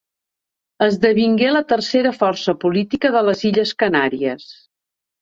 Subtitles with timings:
[0.85, 4.53] Esdevingué la tercera força política de les Illes Canàries.